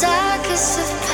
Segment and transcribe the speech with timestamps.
[0.00, 1.13] darkest of